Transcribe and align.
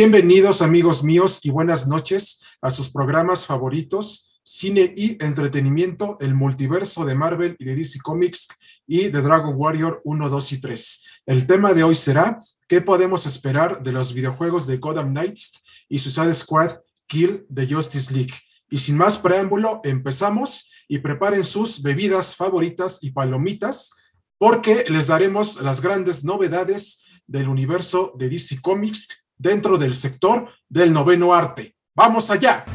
Bienvenidos 0.00 0.62
amigos 0.62 1.04
míos 1.04 1.40
y 1.42 1.50
buenas 1.50 1.86
noches 1.86 2.40
a 2.62 2.70
sus 2.70 2.88
programas 2.88 3.44
favoritos, 3.44 4.40
cine 4.42 4.94
y 4.96 5.22
entretenimiento, 5.22 6.16
el 6.20 6.34
multiverso 6.34 7.04
de 7.04 7.14
Marvel 7.14 7.54
y 7.58 7.66
de 7.66 7.74
DC 7.74 7.98
Comics 8.02 8.48
y 8.86 9.08
de 9.08 9.20
Dragon 9.20 9.52
Warrior 9.54 10.00
1, 10.04 10.30
2 10.30 10.52
y 10.52 10.58
3. 10.62 11.04
El 11.26 11.46
tema 11.46 11.74
de 11.74 11.82
hoy 11.82 11.96
será 11.96 12.40
¿qué 12.66 12.80
podemos 12.80 13.26
esperar 13.26 13.82
de 13.82 13.92
los 13.92 14.14
videojuegos 14.14 14.66
de 14.66 14.78
Gotham 14.78 15.10
Knights 15.10 15.62
y 15.86 15.98
Suicide 15.98 16.32
Squad 16.32 16.78
Kill 17.06 17.44
the 17.54 17.66
Justice 17.68 18.10
League? 18.10 18.32
Y 18.70 18.78
sin 18.78 18.96
más 18.96 19.18
preámbulo, 19.18 19.82
empezamos 19.84 20.72
y 20.88 21.00
preparen 21.00 21.44
sus 21.44 21.82
bebidas 21.82 22.34
favoritas 22.36 23.00
y 23.02 23.10
palomitas 23.10 23.92
porque 24.38 24.82
les 24.88 25.08
daremos 25.08 25.60
las 25.60 25.82
grandes 25.82 26.24
novedades 26.24 27.04
del 27.26 27.50
universo 27.50 28.14
de 28.16 28.30
DC 28.30 28.62
Comics 28.62 29.19
dentro 29.40 29.78
del 29.78 29.94
sector 29.94 30.50
del 30.68 30.92
noveno 30.92 31.32
arte. 31.32 31.74
¡Vamos 31.96 32.30
allá! 32.30 32.66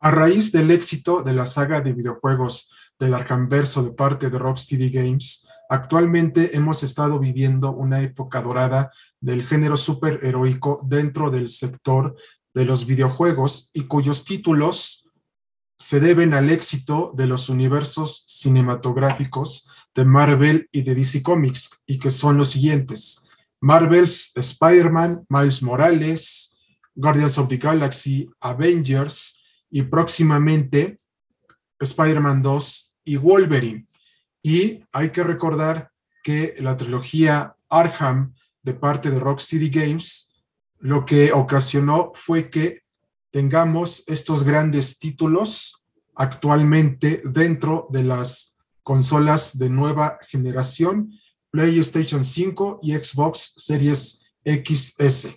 A 0.00 0.10
raíz 0.10 0.50
del 0.50 0.70
éxito 0.70 1.22
de 1.22 1.32
la 1.32 1.46
saga 1.46 1.80
de 1.80 1.92
videojuegos 1.92 2.74
del 2.98 3.14
Arcanverso 3.14 3.82
de 3.84 3.92
parte 3.92 4.30
de 4.30 4.38
Rocksteady 4.38 4.90
Games, 4.90 5.46
actualmente 5.68 6.56
hemos 6.56 6.82
estado 6.82 7.20
viviendo 7.20 7.70
una 7.70 8.00
época 8.00 8.42
dorada 8.42 8.90
del 9.20 9.46
género 9.46 9.76
superheroico 9.76 10.80
dentro 10.84 11.30
del 11.30 11.48
sector 11.48 12.16
de 12.52 12.64
los 12.64 12.84
videojuegos 12.84 13.70
y 13.72 13.84
cuyos 13.84 14.24
títulos 14.24 14.99
se 15.80 15.98
deben 15.98 16.34
al 16.34 16.50
éxito 16.50 17.10
de 17.16 17.26
los 17.26 17.48
universos 17.48 18.24
cinematográficos 18.26 19.70
de 19.94 20.04
Marvel 20.04 20.68
y 20.70 20.82
de 20.82 20.94
DC 20.94 21.22
Comics, 21.22 21.70
y 21.86 21.98
que 21.98 22.10
son 22.10 22.36
los 22.36 22.50
siguientes. 22.50 23.26
Marvel's 23.62 24.30
Spider-Man, 24.36 25.24
Miles 25.30 25.62
Morales, 25.62 26.54
Guardians 26.94 27.38
of 27.38 27.48
the 27.48 27.56
Galaxy, 27.56 28.28
Avengers 28.40 29.42
y 29.70 29.80
próximamente 29.80 30.98
Spider-Man 31.78 32.42
2 32.42 32.96
y 33.04 33.16
Wolverine. 33.16 33.86
Y 34.42 34.84
hay 34.92 35.10
que 35.10 35.22
recordar 35.22 35.90
que 36.22 36.56
la 36.58 36.76
trilogía 36.76 37.56
Arkham 37.70 38.34
de 38.62 38.74
parte 38.74 39.10
de 39.10 39.18
Rocksteady 39.18 39.70
Games 39.70 40.30
lo 40.78 41.06
que 41.06 41.32
ocasionó 41.32 42.12
fue 42.14 42.50
que 42.50 42.79
tengamos 43.30 44.04
estos 44.06 44.44
grandes 44.44 44.98
títulos 44.98 45.82
actualmente 46.14 47.22
dentro 47.24 47.88
de 47.90 48.02
las 48.02 48.58
consolas 48.82 49.58
de 49.58 49.70
nueva 49.70 50.18
generación, 50.28 51.12
PlayStation 51.50 52.24
5 52.24 52.80
y 52.82 52.94
Xbox 52.94 53.54
Series 53.56 54.24
XS. 54.44 55.28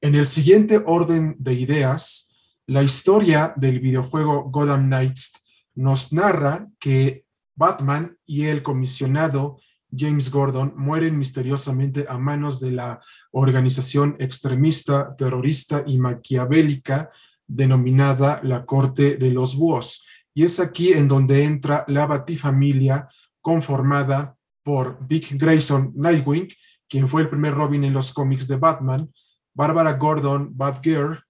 En 0.00 0.14
el 0.14 0.26
siguiente 0.26 0.82
orden 0.84 1.36
de 1.38 1.54
ideas, 1.54 2.30
la 2.66 2.82
historia 2.82 3.52
del 3.56 3.80
videojuego 3.80 4.44
Gotham 4.50 4.86
Knights 4.86 5.32
nos 5.74 6.12
narra 6.12 6.68
que 6.78 7.24
Batman 7.56 8.16
y 8.26 8.44
el 8.46 8.62
comisionado 8.62 9.58
James 9.96 10.30
Gordon 10.30 10.72
mueren 10.76 11.18
misteriosamente 11.18 12.06
a 12.08 12.18
manos 12.18 12.60
de 12.60 12.72
la 12.72 13.00
organización 13.32 14.16
extremista, 14.18 15.14
terrorista 15.16 15.84
y 15.86 15.98
maquiavélica 15.98 17.10
denominada 17.46 18.40
la 18.42 18.64
Corte 18.64 19.16
de 19.16 19.30
los 19.30 19.56
Búhos. 19.56 20.06
Y 20.34 20.44
es 20.44 20.60
aquí 20.60 20.92
en 20.92 21.08
donde 21.08 21.44
entra 21.44 21.84
la 21.88 22.06
Batifamilia 22.06 23.08
conformada 23.40 24.36
por 24.62 25.06
Dick 25.06 25.34
Grayson 25.34 25.92
Nightwing, 25.94 26.48
quien 26.88 27.08
fue 27.08 27.22
el 27.22 27.28
primer 27.28 27.54
Robin 27.54 27.84
en 27.84 27.92
los 27.92 28.12
cómics 28.12 28.48
de 28.48 28.56
Batman, 28.56 29.12
Barbara 29.54 29.92
Gordon 29.92 30.50
Batgirl, 30.56 31.22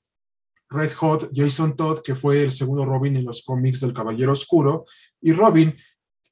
Red 0.70 0.92
Hot 0.94 1.30
Jason 1.32 1.76
Todd, 1.76 2.00
que 2.02 2.14
fue 2.14 2.42
el 2.42 2.52
segundo 2.52 2.84
Robin 2.84 3.16
en 3.16 3.24
los 3.24 3.42
cómics 3.44 3.80
del 3.80 3.92
Caballero 3.92 4.32
Oscuro, 4.32 4.84
y 5.20 5.32
Robin, 5.32 5.76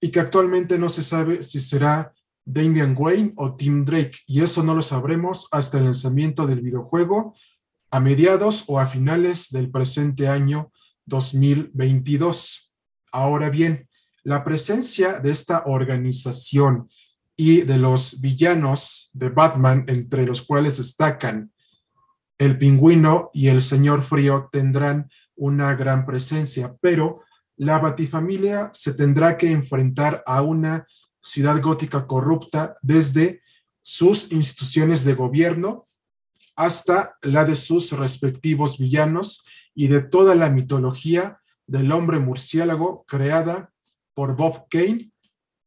y 0.00 0.10
que 0.10 0.20
actualmente 0.20 0.78
no 0.78 0.88
se 0.88 1.02
sabe 1.02 1.42
si 1.42 1.60
será 1.60 2.12
Damian 2.44 2.94
Wayne 2.98 3.32
o 3.36 3.54
Tim 3.56 3.84
Drake, 3.84 4.18
y 4.26 4.42
eso 4.42 4.62
no 4.62 4.74
lo 4.74 4.82
sabremos 4.82 5.48
hasta 5.52 5.78
el 5.78 5.84
lanzamiento 5.84 6.46
del 6.46 6.60
videojuego 6.60 7.34
a 7.90 8.00
mediados 8.00 8.64
o 8.68 8.80
a 8.80 8.86
finales 8.86 9.50
del 9.50 9.70
presente 9.70 10.28
año 10.28 10.72
2022. 11.06 12.72
Ahora 13.12 13.50
bien, 13.50 13.88
la 14.24 14.44
presencia 14.44 15.20
de 15.20 15.30
esta 15.30 15.64
organización 15.66 16.88
y 17.36 17.62
de 17.62 17.78
los 17.78 18.20
villanos 18.20 19.10
de 19.12 19.28
Batman, 19.28 19.84
entre 19.88 20.26
los 20.26 20.42
cuales 20.42 20.78
destacan 20.78 21.52
el 22.38 22.58
pingüino 22.58 23.30
y 23.32 23.48
el 23.48 23.62
señor 23.62 24.02
frío, 24.02 24.48
tendrán 24.50 25.10
una 25.36 25.74
gran 25.74 26.06
presencia, 26.06 26.74
pero 26.80 27.22
la 27.56 27.78
Batifamilia 27.78 28.70
se 28.72 28.94
tendrá 28.94 29.36
que 29.36 29.50
enfrentar 29.50 30.22
a 30.26 30.42
una 30.42 30.86
ciudad 31.22 31.60
gótica 31.60 32.06
corrupta 32.06 32.74
desde 32.82 33.42
sus 33.82 34.30
instituciones 34.32 35.04
de 35.04 35.14
gobierno 35.14 35.86
hasta 36.56 37.16
la 37.22 37.44
de 37.44 37.56
sus 37.56 37.92
respectivos 37.92 38.78
villanos 38.78 39.44
y 39.74 39.88
de 39.88 40.02
toda 40.02 40.34
la 40.34 40.50
mitología 40.50 41.40
del 41.66 41.92
hombre 41.92 42.18
murciélago 42.18 43.04
creada 43.06 43.72
por 44.14 44.36
Bob 44.36 44.66
Kane 44.68 45.10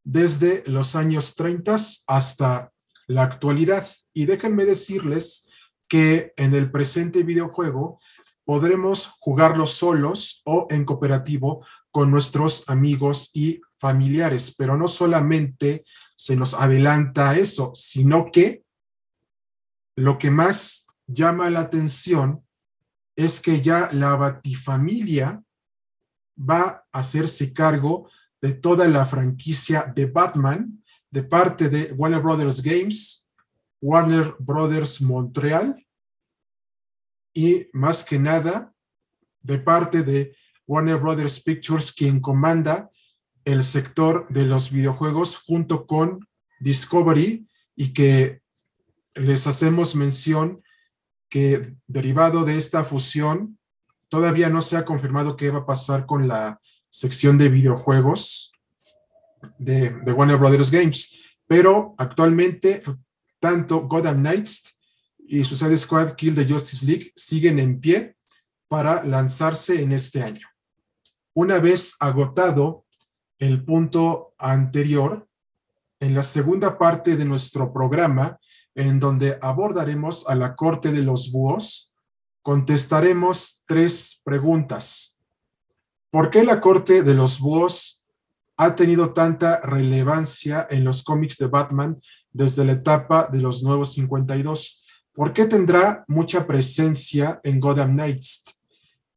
desde 0.04 0.62
los 0.66 0.94
años 0.94 1.34
30 1.34 1.76
hasta 2.06 2.72
la 3.08 3.22
actualidad. 3.22 3.86
Y 4.12 4.26
déjenme 4.26 4.64
decirles 4.64 5.48
que 5.88 6.32
en 6.36 6.54
el 6.54 6.70
presente 6.70 7.22
videojuego 7.22 8.00
podremos 8.46 9.08
jugarlo 9.18 9.66
solos 9.66 10.40
o 10.44 10.68
en 10.70 10.84
cooperativo 10.84 11.66
con 11.90 12.12
nuestros 12.12 12.68
amigos 12.68 13.32
y 13.34 13.60
familiares, 13.78 14.54
pero 14.56 14.76
no 14.76 14.86
solamente 14.86 15.84
se 16.16 16.36
nos 16.36 16.54
adelanta 16.54 17.36
eso, 17.36 17.72
sino 17.74 18.30
que 18.30 18.64
lo 19.96 20.16
que 20.16 20.30
más 20.30 20.86
llama 21.08 21.50
la 21.50 21.60
atención 21.60 22.46
es 23.16 23.40
que 23.40 23.60
ya 23.60 23.90
la 23.92 24.14
Batifamilia 24.14 25.42
va 26.38 26.86
a 26.92 27.00
hacerse 27.00 27.52
cargo 27.52 28.08
de 28.40 28.52
toda 28.52 28.86
la 28.86 29.06
franquicia 29.06 29.92
de 29.94 30.06
Batman 30.06 30.84
de 31.10 31.22
parte 31.24 31.68
de 31.68 31.92
Warner 31.94 32.20
Brothers 32.20 32.62
Games, 32.62 33.26
Warner 33.80 34.36
Brothers 34.38 35.00
Montreal 35.00 35.85
y 37.36 37.68
más 37.74 38.02
que 38.02 38.18
nada 38.18 38.72
de 39.42 39.58
parte 39.58 40.02
de 40.02 40.34
Warner 40.66 40.96
Brothers 40.96 41.38
Pictures, 41.38 41.92
quien 41.92 42.18
comanda 42.18 42.90
el 43.44 43.62
sector 43.62 44.26
de 44.30 44.46
los 44.46 44.72
videojuegos 44.72 45.36
junto 45.36 45.86
con 45.86 46.26
Discovery 46.60 47.46
y 47.76 47.92
que 47.92 48.40
les 49.14 49.46
hacemos 49.46 49.94
mención 49.94 50.62
que 51.28 51.74
derivado 51.86 52.46
de 52.46 52.56
esta 52.56 52.84
fusión, 52.84 53.58
todavía 54.08 54.48
no 54.48 54.62
se 54.62 54.78
ha 54.78 54.86
confirmado 54.86 55.36
qué 55.36 55.50
va 55.50 55.58
a 55.58 55.66
pasar 55.66 56.06
con 56.06 56.26
la 56.28 56.58
sección 56.88 57.36
de 57.36 57.50
videojuegos 57.50 58.50
de, 59.58 59.90
Warner 60.06 60.38
Brothers 60.38 60.70
Games, 60.70 61.36
pero 61.46 61.94
actualmente 61.98 62.82
tanto 63.38 63.86
Gotham 63.86 64.20
Knights 64.20 64.75
y 65.28 65.44
Suicide 65.44 65.78
Squad 65.78 66.14
Kill 66.14 66.34
the 66.34 66.46
Justice 66.46 66.84
League 66.84 67.12
siguen 67.16 67.58
en 67.58 67.80
pie 67.80 68.16
para 68.68 69.04
lanzarse 69.04 69.80
en 69.82 69.92
este 69.92 70.22
año. 70.22 70.46
Una 71.34 71.58
vez 71.58 71.96
agotado 72.00 72.84
el 73.38 73.64
punto 73.64 74.34
anterior, 74.38 75.28
en 76.00 76.14
la 76.14 76.22
segunda 76.22 76.78
parte 76.78 77.16
de 77.16 77.24
nuestro 77.24 77.72
programa 77.72 78.38
en 78.74 79.00
donde 79.00 79.38
abordaremos 79.40 80.28
a 80.28 80.34
la 80.34 80.54
Corte 80.54 80.92
de 80.92 81.02
los 81.02 81.32
Búhos, 81.32 81.94
contestaremos 82.42 83.64
tres 83.66 84.20
preguntas. 84.22 85.18
¿Por 86.10 86.30
qué 86.30 86.44
la 86.44 86.60
Corte 86.60 87.02
de 87.02 87.14
los 87.14 87.40
Búhos 87.40 88.04
ha 88.58 88.74
tenido 88.74 89.12
tanta 89.12 89.60
relevancia 89.60 90.66
en 90.70 90.84
los 90.84 91.02
cómics 91.02 91.38
de 91.38 91.46
Batman 91.46 92.00
desde 92.30 92.64
la 92.64 92.72
etapa 92.72 93.28
de 93.30 93.40
los 93.40 93.62
Nuevos 93.62 93.94
52? 93.94 94.85
¿Por 95.16 95.32
qué 95.32 95.46
tendrá 95.46 96.04
mucha 96.08 96.46
presencia 96.46 97.40
en 97.42 97.58
Gotham 97.58 97.94
Knights? 97.94 98.60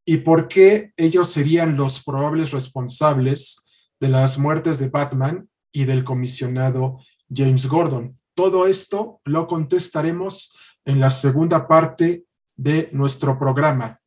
¿Y 0.06 0.20
por 0.20 0.48
qué 0.48 0.94
ellos 0.96 1.30
serían 1.30 1.76
los 1.76 2.02
probables 2.02 2.52
responsables 2.52 3.66
de 4.00 4.08
las 4.08 4.40
muertes 4.40 4.80
de 4.80 4.88
Batman 4.88 5.50
y 5.74 5.84
del 5.84 6.06
comisionado 6.06 7.00
James 7.30 7.68
Gordon? 7.68 8.16
Todo 8.34 8.66
esto 8.66 9.20
lo 9.26 9.46
contestaremos 9.46 10.58
en 10.86 11.02
la 11.02 11.10
segunda 11.10 11.68
parte 11.68 12.24
de 12.56 12.88
nuestro 12.94 13.38
programa. 13.38 14.00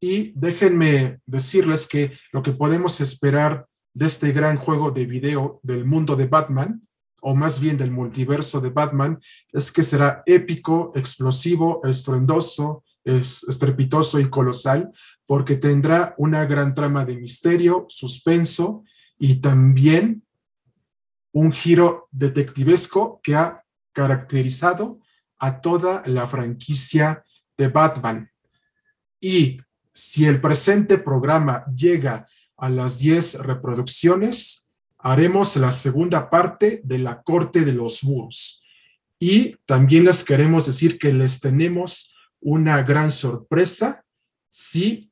Y 0.00 0.32
déjenme 0.38 1.20
decirles 1.24 1.88
que 1.88 2.12
lo 2.32 2.42
que 2.42 2.52
podemos 2.52 3.00
esperar 3.00 3.66
de 3.94 4.04
este 4.04 4.32
gran 4.32 4.58
juego 4.58 4.90
de 4.90 5.06
video 5.06 5.60
del 5.62 5.86
mundo 5.86 6.14
de 6.14 6.26
Batman 6.26 6.86
o 7.24 7.34
más 7.34 7.60
bien 7.60 7.78
del 7.78 7.92
multiverso 7.92 8.60
de 8.60 8.70
Batman, 8.70 9.20
es 9.52 9.70
que 9.70 9.84
será 9.84 10.22
épico, 10.26 10.90
explosivo, 10.94 11.80
estruendoso, 11.84 12.84
es 13.04 13.44
estrepitoso 13.44 14.18
y 14.18 14.28
colosal, 14.28 14.90
porque 15.24 15.56
tendrá 15.56 16.14
una 16.18 16.44
gran 16.46 16.74
trama 16.74 17.04
de 17.04 17.16
misterio, 17.16 17.86
suspenso 17.88 18.84
y 19.18 19.36
también 19.36 20.24
un 21.32 21.52
giro 21.52 22.08
detectivesco 22.10 23.20
que 23.22 23.36
ha 23.36 23.64
caracterizado 23.92 24.98
a 25.38 25.60
toda 25.60 26.02
la 26.06 26.26
franquicia 26.26 27.24
de 27.56 27.68
Batman. 27.68 28.30
Y 29.20 29.60
si 29.94 30.26
el 30.26 30.40
presente 30.40 30.98
programa 30.98 31.64
llega 31.74 32.26
a 32.56 32.68
las 32.68 32.98
10 32.98 33.40
reproducciones, 33.40 34.61
haremos 35.02 35.56
la 35.56 35.72
segunda 35.72 36.30
parte 36.30 36.80
de 36.84 36.98
la 36.98 37.22
Corte 37.22 37.62
de 37.62 37.72
los 37.72 38.02
Búhos. 38.02 38.62
Y 39.18 39.56
también 39.66 40.04
les 40.04 40.24
queremos 40.24 40.66
decir 40.66 40.98
que 40.98 41.12
les 41.12 41.40
tenemos 41.40 42.14
una 42.40 42.82
gran 42.82 43.10
sorpresa 43.10 44.04
si 44.48 45.10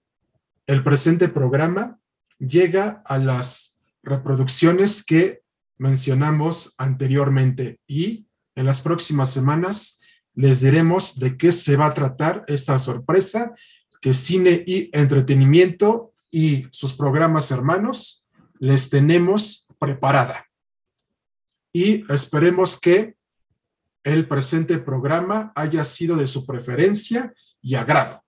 el 0.66 0.82
presente 0.82 1.28
programa 1.28 1.98
llega 2.38 3.02
a 3.04 3.18
las 3.18 3.78
reproducciones 4.02 5.04
que 5.04 5.42
mencionamos 5.78 6.74
anteriormente 6.78 7.80
y 7.86 8.26
en 8.54 8.66
las 8.66 8.80
próximas 8.80 9.30
semanas 9.30 10.00
les 10.34 10.60
diremos 10.60 11.18
de 11.18 11.36
qué 11.36 11.52
se 11.52 11.76
va 11.76 11.86
a 11.86 11.94
tratar 11.94 12.44
esta 12.48 12.78
sorpresa 12.78 13.54
que 14.00 14.14
Cine 14.14 14.62
y 14.66 14.90
Entretenimiento 14.92 16.12
y 16.30 16.66
sus 16.70 16.94
programas 16.94 17.50
hermanos 17.50 18.26
les 18.58 18.90
tenemos 18.90 19.66
preparada. 19.80 20.46
Y 21.72 22.04
esperemos 22.12 22.78
que 22.78 23.16
el 24.04 24.28
presente 24.28 24.78
programa 24.78 25.52
haya 25.54 25.84
sido 25.84 26.16
de 26.16 26.26
su 26.26 26.46
preferencia 26.46 27.32
y 27.60 27.74
agrado. 27.74 28.22